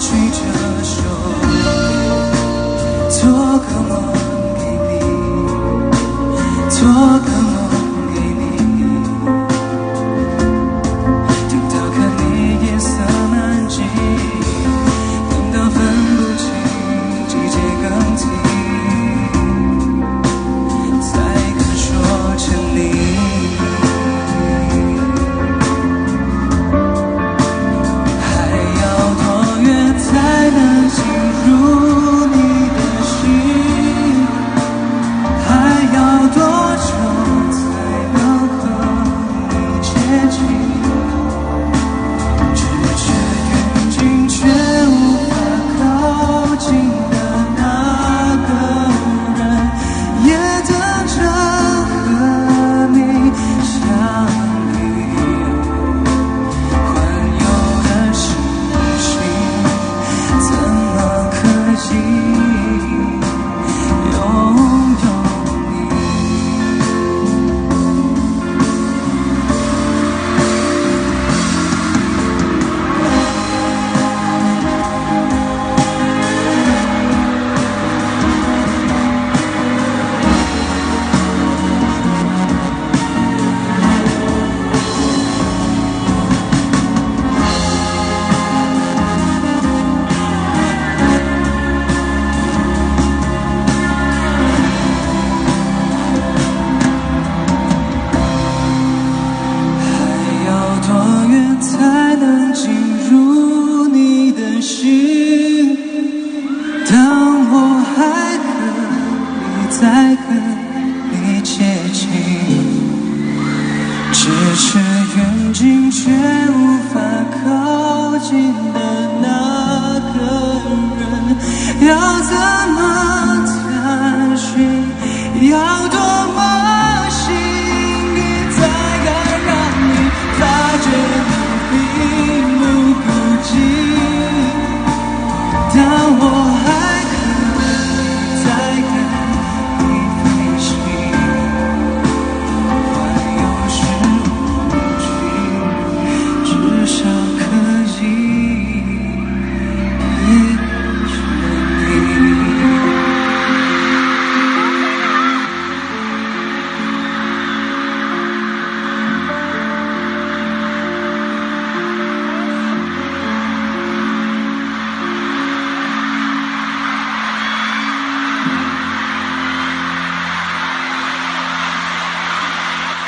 [0.00, 0.38] 吹着
[0.84, 1.02] 手
[3.10, 3.28] 做
[3.58, 3.92] 个梦
[4.56, 5.00] 给你
[6.70, 7.57] 做个梦
[30.90, 31.04] 进
[31.46, 32.36] 入你
[32.70, 33.12] 的心
[35.44, 35.46] 还
[35.94, 36.38] 要多
[36.86, 36.90] 久
[37.52, 37.58] 才
[38.14, 38.18] 能
[38.58, 38.60] 和
[39.50, 39.88] 你接
[40.30, 40.38] 近
[114.60, 114.76] 是
[115.16, 117.00] 远近，却无法
[117.42, 118.67] 靠近。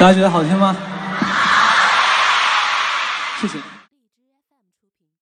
[0.00, 0.74] 大家觉得好听吗？
[3.38, 3.58] 谢谢。